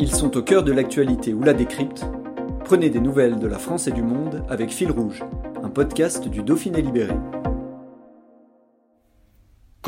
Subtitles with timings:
[0.00, 2.06] Ils sont au cœur de l'actualité ou la décrypte.
[2.64, 5.24] Prenez des nouvelles de la France et du monde avec Fil Rouge,
[5.60, 7.14] un podcast du Dauphiné Libéré.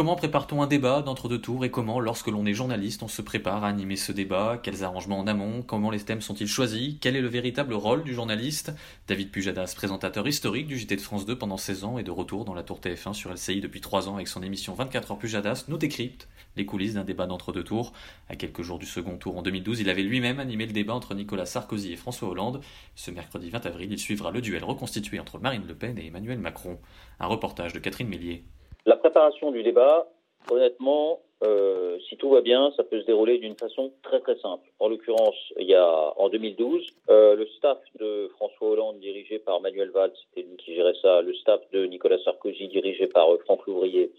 [0.01, 3.65] Comment prépare-t-on un débat d'entre-deux tours et comment, lorsque l'on est journaliste, on se prépare
[3.65, 4.59] à animer ce débat?
[4.63, 5.61] Quels arrangements en amont?
[5.61, 6.95] Comment les thèmes sont-ils choisis?
[7.03, 8.73] Quel est le véritable rôle du journaliste?
[9.09, 12.47] David Pujadas, présentateur historique du JT de France 2 pendant 16 ans et de retour
[12.47, 15.67] dans la tour TF1 sur LCI depuis 3 ans avec son émission 24 heures Pujadas,
[15.69, 17.93] nous décrypte les coulisses d'un débat d'entre-deux tours.
[18.31, 21.15] À quelques jours du second tour en 2012, il avait lui-même animé le débat entre
[21.15, 22.63] Nicolas Sarkozy et François Hollande.
[22.95, 26.39] Ce mercredi 20 avril, il suivra le duel reconstitué entre Marine Le Pen et Emmanuel
[26.39, 26.79] Macron.
[27.19, 28.47] Un reportage de Catherine Mélier.
[28.87, 30.09] La préparation du débat,
[30.51, 34.69] honnêtement, euh, si tout va bien, ça peut se dérouler d'une façon très très simple.
[34.79, 39.61] En l'occurrence, il y a en 2012, euh, le staff de François Hollande dirigé par
[39.61, 41.23] Manuel Valls, c'était lui qui gérait ça.
[41.23, 44.11] Le staff de Nicolas Sarkozy dirigé par euh, Franck Louvrier,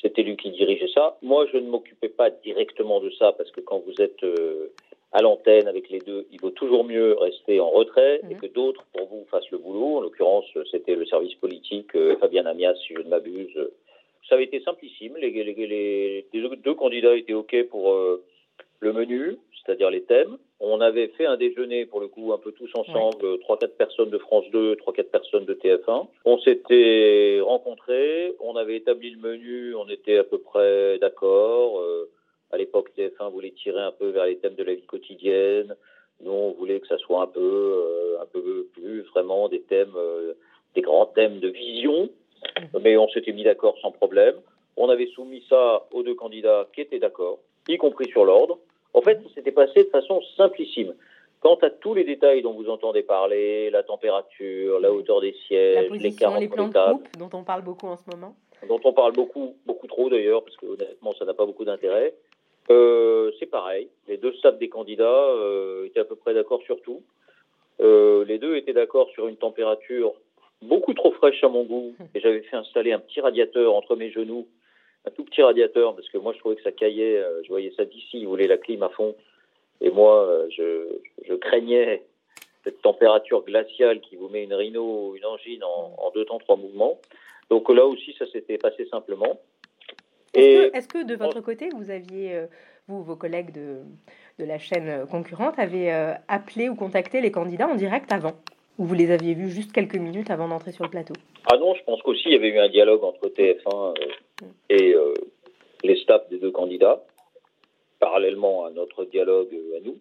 [0.00, 1.16] c'était lui qui dirigeait ça.
[1.22, 4.72] Moi, je ne m'occupais pas directement de ça parce que quand vous êtes euh,
[5.12, 8.84] à l'antenne avec les deux, il vaut toujours mieux rester en retrait et que d'autres
[8.92, 9.98] pour vous fassent le boulot.
[9.98, 13.56] En l'occurrence, c'était le service politique, euh, Fabien Amias, si je ne m'abuse
[14.28, 15.16] ça avait été simplissime.
[15.16, 18.24] Les, les, les, les deux candidats étaient OK pour euh,
[18.80, 20.38] le menu, c'est-à-dire les thèmes.
[20.60, 24.10] On avait fait un déjeuner, pour le coup, un peu tous ensemble, trois, quatre personnes
[24.10, 26.06] de France 2, trois, quatre personnes de TF1.
[26.24, 31.80] On s'était rencontrés, on avait établi le menu, on était à peu près d'accord.
[31.80, 32.10] Euh,
[32.50, 35.74] à l'époque, TF1 voulait tirer un peu vers les thèmes de la vie quotidienne.
[36.20, 39.94] Nous, on voulait que ça soit un peu, euh, un peu plus vraiment des thèmes,
[39.96, 40.34] euh,
[40.74, 42.10] des grands thèmes de vision
[42.82, 44.34] mais on s'était mis d'accord sans problème.
[44.76, 47.38] On avait soumis ça aux deux candidats qui étaient d'accord,
[47.68, 48.58] y compris sur l'ordre.
[48.94, 50.94] En fait, ça s'était passé de façon simplissime.
[51.40, 55.90] Quant à tous les détails dont vous entendez parler, la température, la hauteur des sièges,
[55.90, 58.36] les les plans de groupe, dont on parle beaucoup en ce moment,
[58.68, 62.14] dont on parle beaucoup, beaucoup trop d'ailleurs, parce que honnêtement, ça n'a pas beaucoup d'intérêt.
[62.70, 63.88] Euh, c'est pareil.
[64.06, 67.02] Les deux stades des candidats euh, étaient à peu près d'accord sur tout.
[67.80, 70.14] Euh, les deux étaient d'accord sur une température
[70.62, 71.94] beaucoup trop fraîche à mon goût.
[72.14, 74.46] Et j'avais fait installer un petit radiateur entre mes genoux,
[75.06, 77.16] un tout petit radiateur, parce que moi je trouvais que ça caillait.
[77.18, 79.14] euh, Je voyais ça d'ici, ils voulaient la clim à fond.
[79.80, 80.86] Et moi, euh, je,
[81.28, 82.04] je craignais
[82.62, 86.38] cette température glaciale qui vous met une rhino ou une angine en, en deux temps,
[86.38, 87.00] trois mouvements.
[87.50, 89.40] Donc là aussi, ça s'était passé simplement.
[90.34, 92.46] est-ce que, que de votre côté, vous aviez, euh,
[92.86, 93.78] vous, vos collègues de,
[94.38, 95.90] de la chaîne concurrente, avaient
[96.28, 98.36] appelé ou contacté les candidats en direct avant?
[98.78, 101.14] Ou vous les aviez vus juste quelques minutes avant d'entrer sur le plateau
[101.50, 104.94] Ah non, je pense qu'aussi il y avait eu un dialogue entre TF1 euh, et
[104.94, 105.14] euh,
[105.84, 107.04] les staffs des deux candidats,
[107.98, 109.98] parallèlement à notre dialogue euh, à nous,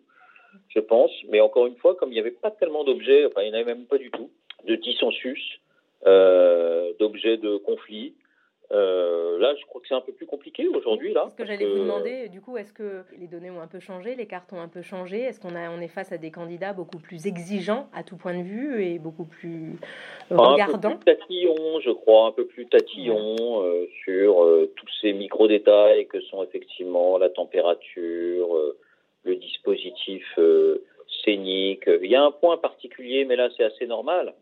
[0.69, 1.11] je pense.
[1.29, 3.61] Mais encore une fois, comme il n'y avait pas tellement d'objets, enfin il n'y en
[3.61, 4.29] avait même pas du tout,
[4.65, 5.59] de dissensus,
[6.07, 8.13] euh, d'objets de conflit.
[8.73, 11.13] Euh, là, je crois que c'est un peu plus compliqué aujourd'hui.
[11.13, 11.27] là.
[11.29, 12.29] Ce que j'allais vous demander.
[12.29, 14.81] Du coup, est-ce que les données ont un peu changé, les cartes ont un peu
[14.81, 15.21] changé?
[15.21, 18.37] Est-ce qu'on a, on est face à des candidats beaucoup plus exigeants à tout point
[18.37, 19.75] de vue et beaucoup plus
[20.31, 20.95] euh, Un peu regardants?
[20.95, 26.21] plus tatillon, je crois, un peu plus tatillon euh, sur euh, tous ces micro-détails que
[26.21, 28.57] sont effectivement la température,
[29.23, 30.39] le dispositif
[31.23, 31.89] scénique.
[32.01, 34.33] Il y a un point particulier, mais là c'est assez normal,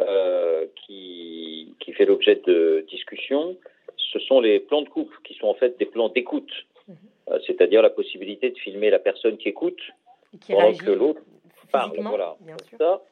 [0.00, 3.56] euh, qui, qui fait l'objet de discussion.
[3.96, 6.52] Ce sont les plans de coupe, qui sont en fait des plans d'écoute,
[7.30, 9.82] Euh, c'est-à-dire la possibilité de filmer la personne qui écoute
[10.42, 11.22] qui pendant que l'autre
[11.70, 11.92] parle.
[12.00, 12.36] Voilà.
[12.76, 13.02] Ça,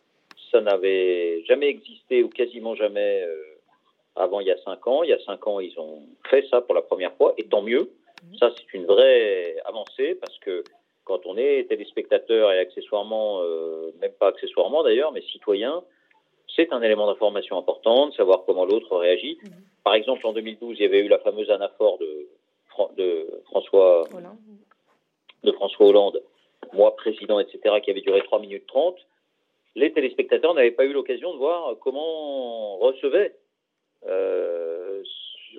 [0.50, 5.04] ça n'avait jamais existé ou quasiment jamais euh, avant il y a cinq ans.
[5.04, 7.63] Il y a cinq ans, ils ont fait ça pour la première fois, et tant
[7.63, 7.84] mieux.
[8.41, 10.65] Ça, c'est une vraie avancée parce que
[11.04, 15.84] quand on est téléspectateur et accessoirement, euh, même pas accessoirement d'ailleurs, mais citoyen,
[16.56, 19.39] c'est un élément d'information important de savoir comment l'autre réagit.
[19.84, 22.28] Par exemple, en 2012, il y avait eu la fameuse anaphore de,
[22.68, 24.33] Fran- de François Voilà.
[25.45, 26.22] de François Hollande,
[26.72, 28.97] moi président, etc., qui avait duré 3 minutes 30,
[29.77, 33.34] les téléspectateurs n'avaient pas eu l'occasion de voir comment recevait,
[34.06, 34.88] euh,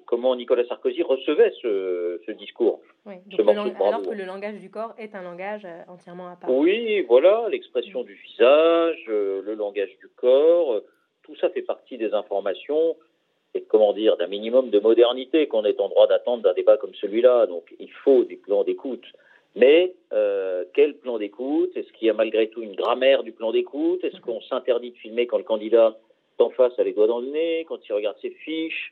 [0.09, 2.81] comment Nicolas Sarkozy recevait ce, ce discours.
[3.06, 3.13] Oui.
[3.31, 6.50] Ce lang- alors que le langage du corps est un langage euh, entièrement à part.
[6.50, 10.85] Oui, voilà, l'expression du visage, euh, le langage du corps, euh,
[11.21, 12.97] tout ça fait partie des informations
[13.53, 16.95] et comment dire d'un minimum de modernité qu'on est en droit d'attendre d'un débat comme
[16.95, 17.45] celui-là.
[17.45, 19.06] Donc il faut des plans d'écoute.
[19.56, 21.71] Mais euh, quel plan d'écoute?
[21.75, 24.03] Est-ce qu'il y a malgré tout une grammaire du plan d'écoute?
[24.03, 25.95] Est-ce qu'on s'interdit de filmer quand le candidat
[26.39, 28.91] d'en face a les doigts dans le nez, quand il regarde ses fiches?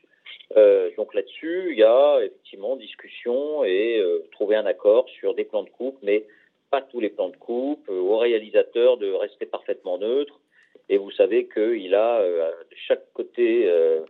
[0.56, 5.44] Euh, Donc là-dessus, il y a effectivement discussion et euh, trouver un accord sur des
[5.44, 6.24] plans de coupe, mais
[6.70, 10.40] pas tous les plans de coupe, euh, au réalisateur de rester parfaitement neutre.
[10.88, 14.00] Et vous savez qu'il a euh, de chaque côté, euh,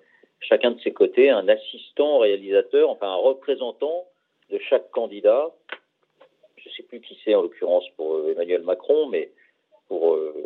[0.40, 4.06] chacun de ses côtés, un assistant réalisateur, enfin un représentant
[4.50, 5.52] de chaque candidat
[6.58, 9.30] je ne sais plus qui c'est en l'occurrence pour euh, Emmanuel Macron, mais
[9.88, 10.44] pour, euh,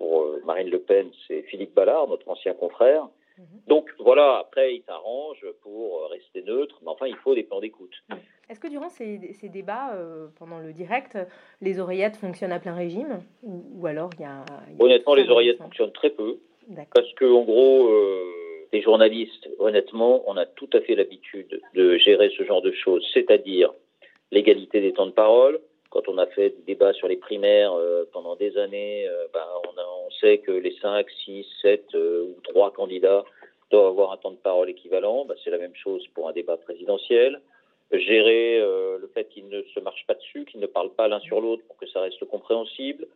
[0.00, 3.08] euh, Marine Le Pen, c'est Philippe Ballard, notre ancien confrère.
[3.40, 3.60] Mhm.
[3.68, 7.94] Donc voilà, après, il s'arrange pour rester neutre, mais enfin, il faut des plans d'écoute.
[8.50, 11.16] Est-ce que durant ces, ces débats, euh, pendant le direct,
[11.62, 14.44] les oreillettes fonctionnent à plein régime ou, ou alors il y a...
[14.68, 16.38] il y a Honnêtement, les oreillettes fonctionnent très peu,
[16.94, 18.24] parce que en gros, euh,
[18.72, 23.08] les journalistes, honnêtement, on a tout à fait l'habitude de gérer ce genre de choses,
[23.14, 23.72] c'est-à-dire
[24.30, 25.60] l'égalité des temps de parole.
[25.90, 29.46] Quand on a fait des débats sur les primaires euh, pendant des années, euh, ben,
[30.20, 33.24] sait que les 5, 6, 7 euh, ou 3 candidats
[33.70, 35.24] doivent avoir un temps de parole équivalent.
[35.24, 37.40] Ben, c'est la même chose pour un débat présidentiel.
[37.92, 41.20] Gérer euh, le fait qu'ils ne se marchent pas dessus, qu'ils ne parlent pas l'un
[41.20, 43.06] sur l'autre pour que ça reste compréhensible.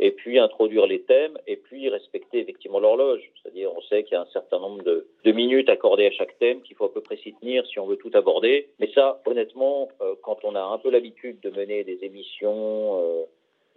[0.00, 3.20] Et puis introduire les thèmes et puis respecter effectivement l'horloge.
[3.40, 6.36] C'est-à-dire, on sait qu'il y a un certain nombre de, de minutes accordées à chaque
[6.38, 8.68] thème, qu'il faut à peu près s'y tenir si on veut tout aborder.
[8.80, 13.24] Mais ça, honnêtement, euh, quand on a un peu l'habitude de mener des émissions, euh,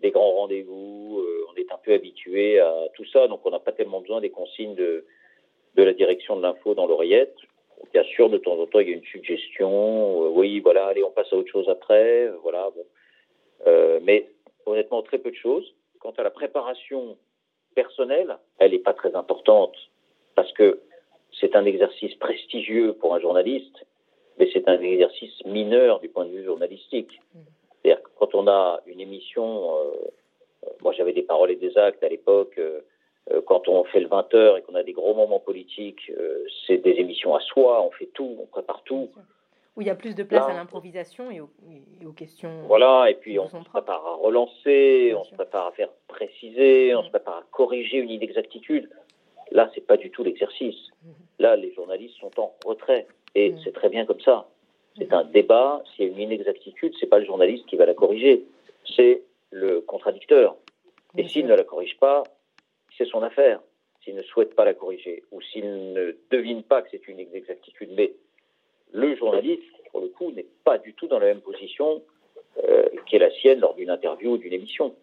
[0.02, 3.60] des grands rendez-vous, euh, on est un peu habitué à tout ça, donc on n'a
[3.60, 5.06] pas tellement besoin des consignes de,
[5.76, 7.36] de la direction de l'info dans l'oreillette.
[7.94, 10.24] Bien sûr, de temps en temps, il y a une suggestion.
[10.24, 12.30] euh, oui, voilà, allez, on passe à autre chose après.
[12.42, 12.86] voilà, bon.
[13.68, 14.30] Euh, mais
[14.66, 15.74] honnêtement, très peu de choses.
[16.00, 17.18] Quant à la préparation
[17.74, 19.76] personnelle, elle n'est pas très importante
[20.36, 20.82] parce que
[21.40, 23.86] c'est un exercice prestigieux pour un journaliste,
[24.38, 27.20] mais c'est un exercice mineur du point de vue journalistique.
[28.18, 29.92] Quand on a une émission, euh,
[30.66, 32.82] euh, moi j'avais des paroles et des actes à l'époque, euh,
[33.46, 36.12] quand on fait le 20 heures et qu'on a des gros moments politiques,
[36.68, 39.10] c'est des émissions à soi, on fait tout, on prépare tout.
[39.76, 41.50] Où il y a plus de place Là, à l'improvisation et, aux-
[42.02, 42.62] et aux questions.
[42.68, 43.70] Voilà, et puis on se propres.
[43.72, 47.98] prépare à relancer, Bien on se prépare à faire préciser, on se prépare à corriger
[47.98, 48.90] une inexactitude.
[49.52, 50.90] Là, c'est pas du tout l'exercice.
[51.04, 51.14] Mhm.
[51.40, 53.60] Là, les journalistes sont en retrait, et Mhm.
[53.64, 54.48] c'est très bien comme ça.
[54.98, 55.84] C'est un débat.
[55.96, 58.46] S'il y a une inexactitude, c'est pas le journaliste qui va la corriger,
[58.96, 60.56] c'est le contradicteur.
[61.18, 62.24] Et s'il ne la corrige pas,
[62.98, 63.62] c'est son affaire.
[64.04, 67.90] S'il ne souhaite pas la corriger, ou s'il ne devine pas que c'est une inexactitude,
[67.96, 68.14] mais
[68.94, 72.02] le journaliste, pour le coup, n'est pas du tout dans la même position
[72.64, 74.96] euh, qui est la sienne lors d'une interview ou d'une émission.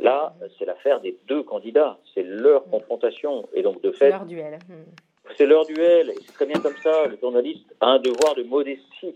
[0.00, 3.48] Là, c'est l'affaire des deux candidats, c'est leur confrontation.
[3.54, 4.58] Et donc, de c'est fait, leur duel.
[5.36, 7.06] C'est leur duel, et c'est très bien comme ça.
[7.06, 9.14] Le journaliste a un devoir de modestie,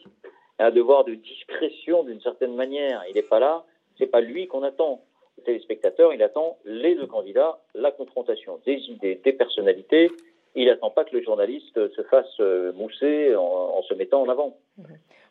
[0.58, 3.02] un devoir de discrétion d'une certaine manière.
[3.08, 3.64] Il n'est pas là,
[3.98, 5.02] c'est pas lui qu'on attend.
[5.38, 10.10] Le téléspectateur, il attend les deux candidats, la confrontation des idées, des personnalités.
[10.54, 14.28] Il n'attend pas que le journaliste se fasse euh, mousser en, en se mettant en
[14.30, 14.56] avant.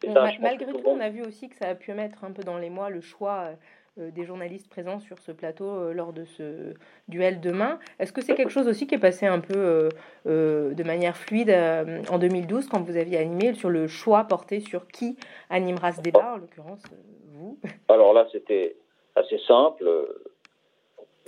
[0.03, 1.73] Et Bon, ça, ma- je pense malgré tout, on a vu aussi que ça a
[1.75, 3.53] pu mettre un peu dans les mois le choix euh,
[3.97, 6.73] des journalistes présents sur ce plateau euh, lors de ce
[7.07, 7.79] duel demain.
[7.99, 9.89] Est-ce que c'est quelque chose aussi qui est passé un peu euh,
[10.27, 14.59] euh, de manière fluide euh, en 2012 quand vous aviez animé sur le choix porté
[14.59, 15.17] sur qui
[15.49, 16.95] animera ce débat, en l'occurrence euh,
[17.33, 17.57] vous?
[17.87, 18.75] Alors là, c'était
[19.15, 19.89] assez simple.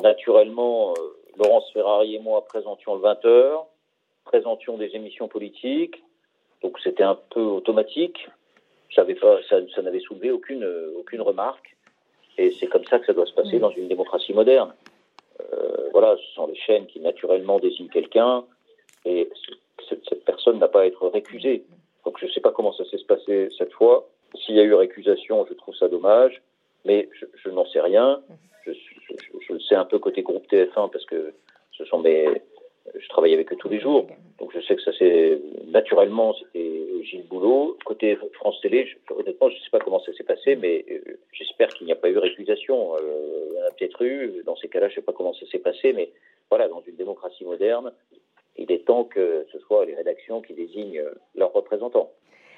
[0.01, 3.65] Naturellement, euh, Laurence Ferrari et moi présentions le 20h,
[4.25, 6.03] présentions des émissions politiques,
[6.61, 8.27] donc c'était un peu automatique.
[8.95, 9.03] Ça,
[9.83, 11.76] n'avait soulevé aucune, euh, aucune remarque,
[12.37, 14.73] et c'est comme ça que ça doit se passer dans une démocratie moderne.
[15.41, 18.43] Euh, voilà, ce sont les chaînes qui naturellement désignent quelqu'un,
[19.05, 19.29] et
[19.89, 21.63] cette, cette personne n'a pas à être récusée.
[22.05, 24.07] Donc je ne sais pas comment ça s'est passé cette fois.
[24.35, 26.41] S'il y a eu récusation, je trouve ça dommage,
[26.85, 28.21] mais je, je n'en sais rien.
[28.65, 28.73] Je,
[29.53, 31.33] le sais un peu côté groupe TF1 parce que
[31.71, 32.27] ce sont mes,
[32.97, 34.07] je travaille avec eux tous les jours.
[34.39, 37.77] Donc je sais que ça c'est naturellement c'était Gilles Boulot.
[37.85, 41.16] Côté France Télé, honnêtement je ne sais pas comment ça s'est passé, mais euh,
[41.57, 42.95] j'espère qu'il n'y a pas eu récusation.
[42.95, 44.43] Euh, il y en a peut-être eu.
[44.45, 46.11] Dans ces cas-là, je ne sais pas comment ça s'est passé, mais
[46.49, 47.91] voilà, dans une démocratie moderne,
[48.57, 51.03] il est temps que ce soit les rédactions qui désignent
[51.35, 52.11] leurs représentants.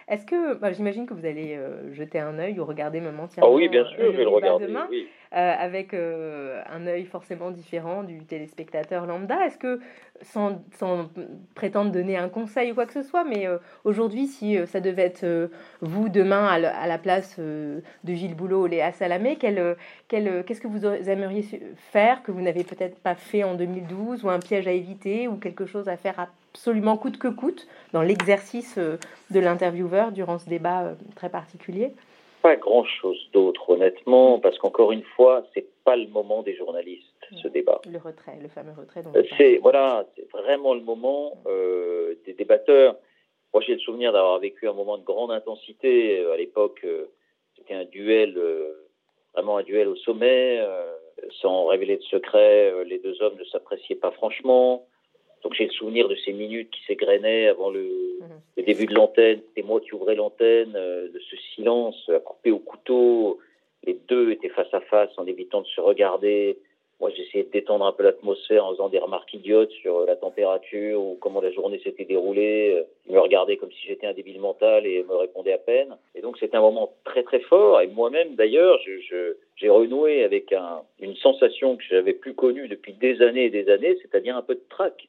[0.09, 3.51] Est-ce que, bah, j'imagine que vous allez euh, jeter un œil ou regarder même entièrement
[3.51, 4.65] Ah oui, bien euh, sûr, je vais le regarder.
[4.65, 5.07] demain oui.
[5.35, 9.45] euh, avec euh, un œil forcément différent du téléspectateur lambda.
[9.45, 9.79] Est-ce que,
[10.21, 11.09] sans, sans
[11.53, 14.79] prétendre donner un conseil ou quoi que ce soit, mais euh, aujourd'hui, si euh, ça
[14.79, 15.49] devait être euh,
[15.81, 19.59] vous demain à, la- à la place euh, de Gilles Boulot ou Léa Salamé, quel,
[19.59, 19.75] euh,
[20.07, 21.45] quel, euh, qu'est-ce que vous aimeriez
[21.91, 25.35] faire que vous n'avez peut-être pas fait en 2012 ou un piège à éviter ou
[25.35, 26.19] quelque chose à faire
[26.59, 31.93] absolument coûte que coûte dans l'exercice de l'intervieweur durant ce débat très particulier
[32.41, 37.05] Pas grand-chose d'autre, honnêtement, parce qu'encore une fois, c'est pas le moment des journalistes,
[37.41, 37.79] ce débat.
[37.89, 39.03] Le retrait, le fameux retrait.
[39.37, 41.41] C'est voilà, c'est vraiment le moment
[42.25, 42.97] des débatteurs.
[43.53, 46.25] Moi, j'ai le souvenir d'avoir vécu un moment de grande intensité.
[46.25, 46.85] À l'époque,
[47.55, 48.37] c'était un duel,
[49.33, 50.59] vraiment un duel au sommet
[51.41, 54.87] sans révéler de secret, euh, les deux hommes ne s'appréciaient pas franchement.
[55.43, 57.81] Donc j'ai le souvenir de ces minutes qui s'égrenaient avant le,
[58.21, 58.65] mhm.
[58.65, 59.41] début de l'antenne.
[59.47, 63.39] C'était moi qui ouvrais l'antenne, euh, de ce silence à couper au couteau.
[63.85, 66.57] Les deux étaient face à face en évitant de se regarder.
[66.99, 71.01] Moi, j'essayais de détendre un peu l'atmosphère en faisant des remarques idiotes sur la température
[71.01, 72.83] ou comment la journée s'était déroulée.
[73.07, 75.95] Il me regardait comme si j'étais un débile mental et me répondait à peine.
[76.13, 77.79] Et donc, c'était un moment très, très fort.
[77.79, 82.91] Et moi-même, d'ailleurs, je, j'ai renoué avec un, une sensation que j'avais plus connue depuis
[82.91, 85.07] des années et des années, c'est-à-dire un peu de trac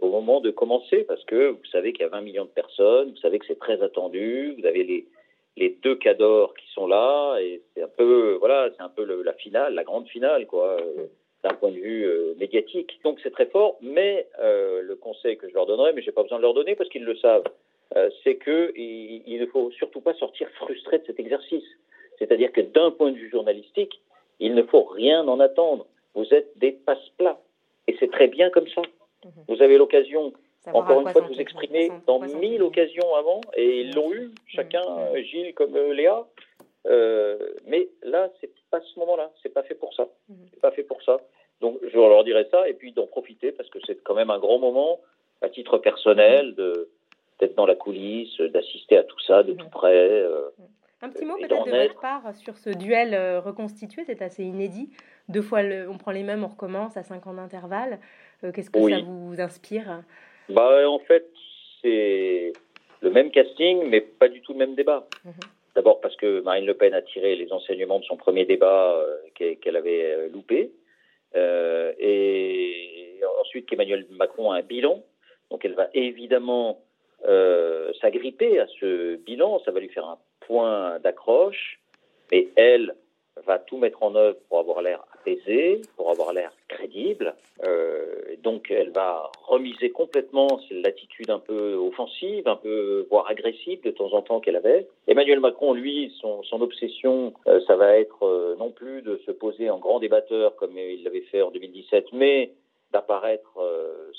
[0.00, 3.10] au moment de commencer, parce que vous savez qu'il y a 20 millions de personnes,
[3.10, 5.06] vous savez que c'est très attendu, vous avez les,
[5.56, 9.32] les deux cadors qui sont là, et c'est un peu, voilà, c'est un peu la
[9.34, 10.76] finale, la grande finale, quoi
[11.42, 13.00] d'un point de vue euh, médiatique.
[13.04, 16.22] Donc c'est très fort, mais euh, le conseil que je leur donnerais, mais j'ai pas
[16.22, 17.44] besoin de leur donner parce qu'ils le savent,
[17.96, 21.64] euh, c'est que il, ne faut surtout pas sortir frustré de cet exercice.
[22.18, 24.00] C'est-à-dire que d'un point de vue journalistique,
[24.38, 25.86] il ne faut rien en attendre.
[26.14, 27.40] Vous êtes des passe-plats,
[27.88, 28.82] et c'est très bien comme ça.
[29.24, 29.44] Mhm.
[29.48, 30.32] Vous avez l'occasion,
[30.72, 34.82] encore une fois, de vous exprimer dans mille occasions avant, et ils l'ont eu, chacun,
[34.82, 35.22] mhm.
[35.22, 36.26] Gilles comme Léa.
[37.66, 39.30] mais là, c'est pas ce moment-là.
[39.42, 40.08] C'est pas fait pour ça.
[40.28, 40.36] Mhm.
[40.52, 41.18] C'est pas fait pour ça.
[41.60, 44.38] Donc, je leur dirais ça et puis d'en profiter parce que c'est quand même un
[44.40, 45.00] grand moment
[45.40, 46.88] à titre personnel de
[47.40, 49.58] d'être dans la coulisse, d'assister à tout ça de mhm.
[49.58, 50.22] tout près.
[50.22, 50.48] Euh,
[51.00, 54.90] un petit mot peut-être de votre part sur ce duel euh, reconstitué, c'est assez inédit.
[55.28, 57.98] Deux fois, on prend les mêmes, on recommence à cinq ans d'intervalle.
[58.44, 60.02] Euh, qu'est-ce que ça vous inspire
[60.48, 61.28] Bah, en fait,
[61.80, 62.52] c'est
[63.00, 65.06] le même casting, mais pas du tout le même débat.
[65.24, 65.32] Mhm.
[65.74, 69.54] D'abord parce que Marine Le Pen a tiré les enseignements de son premier débat euh,
[69.60, 70.70] qu'elle avait euh, loupé.
[71.34, 75.02] Euh, et ensuite qu'Emmanuel Macron a un bilan.
[75.50, 76.82] Donc elle va évidemment
[77.26, 79.60] euh, s'agripper à ce bilan.
[79.64, 81.80] Ça va lui faire un point d'accroche.
[82.30, 82.94] Mais elle
[83.46, 85.02] va tout mettre en œuvre pour avoir l'air
[85.96, 87.34] pour avoir l'air crédible.
[87.64, 93.90] Euh, donc elle va remiser complètement l'attitude un peu offensive, un peu voire agressive de
[93.90, 94.88] temps en temps qu'elle avait.
[95.06, 99.70] Emmanuel Macron, lui, son, obsession, euh, ça va être euh, non plus de se poser
[99.70, 102.52] en grand débatteur comme il l'avait fait en 2017, mais
[102.92, 103.58] d'apparaître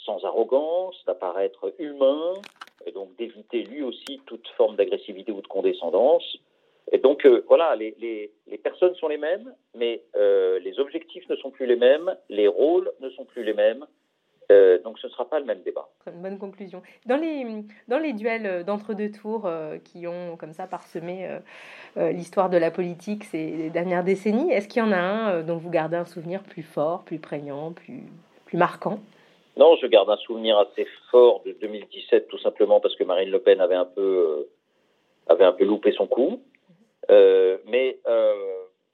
[0.03, 2.33] sans arrogance, d'apparaître humain,
[2.88, 6.39] et donc d'éviter lui aussi toute forme d'agressivité ou de condescendance.
[6.93, 11.27] Et donc euh, voilà, les, les, les, personnes sont les mêmes, mais euh, les objectifs
[11.27, 13.85] ne sont plus les mêmes, les rôles ne sont plus les mêmes.
[14.51, 15.89] Euh, donc ce ne sera pas le même débat.
[16.05, 16.83] Une bonne conclusion.
[17.07, 17.45] Dans les,
[17.88, 19.50] dans les duels d'entre-deux tours
[19.83, 21.27] qui ont comme ça parsemé
[21.95, 25.71] l'histoire de la politique ces dernières décennies, est-ce qu'il y en a un dont vous
[25.71, 28.03] gardez un souvenir plus fort, plus prégnant, plus,
[28.45, 29.00] plus marquant?
[29.57, 33.39] Non, je garde un souvenir assez fort de 2017, tout simplement parce que Marine Le
[33.39, 34.47] Pen avait un peu,
[35.27, 36.41] avait un peu loupé son coup.
[37.12, 38.33] Euh, mais euh,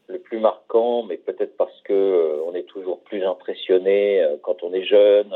[0.08, 4.74] le plus marquant, mais peut-être parce que euh, on est toujours plus impressionné quand on
[4.74, 5.34] est jeune,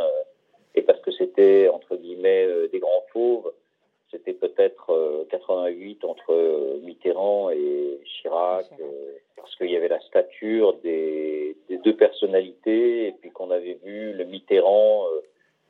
[0.75, 3.51] et parce que c'était entre guillemets des grands fauves.
[4.11, 8.67] C'était peut-être 88 entre Mitterrand et Chirac,
[9.35, 14.13] parce qu'il y avait la stature des, des, deux personnalités, et puis qu'on avait vu
[14.13, 15.07] le Mitterrand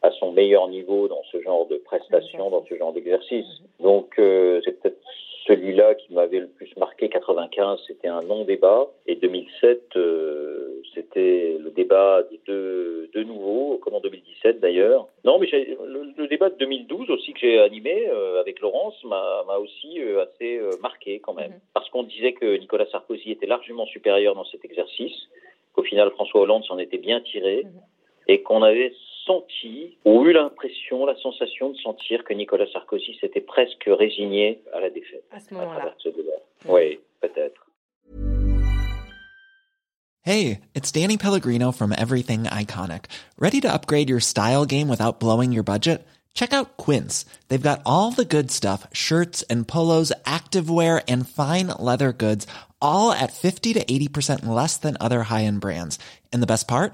[0.02, 3.48] à son meilleur niveau dans ce genre de prestations, dans ce genre d'exercice.
[3.80, 5.00] Donc c'est peut-être
[5.48, 8.88] celui-là qui m'avait le plus marqué, 95, c'était un non-débat.
[9.08, 15.08] Et 2007, euh, c'était le débat des deux, deux nouveaux, comme en 2017 d'ailleurs.
[15.26, 20.02] Non, mais le, débat de 2012 aussi que j'ai animé euh, avec Laurence m'a aussi
[20.02, 21.52] euh, assez marqué quand même.
[21.52, 21.60] Mhm.
[21.74, 25.30] Parce qu'on disait que Nicolas Sarkozy était largement supérieur dans cet exercice,
[25.74, 27.64] qu'au final François Hollande s'en était bien tiré.
[27.64, 27.72] Mhm.
[28.30, 28.94] Et qu'on avait
[29.26, 34.80] senti ou eu l'impression, la sensation de sentir que Nicolas Sarkozy s'était presque résigné à
[34.80, 35.24] la défaite.
[35.32, 35.94] À ce moment-là.
[36.66, 37.62] Oui, peut-être.
[40.26, 43.08] Hey, it's Danny Pellegrino from Everything Iconic.
[43.38, 46.08] Ready to upgrade your style game without blowing your budget?
[46.34, 47.26] Check out Quince.
[47.50, 52.48] They've got all the good stuff, shirts and polos, activewear and fine leather goods,
[52.82, 56.00] all at 50 to 80% less than other high-end brands.
[56.32, 56.94] And the best part?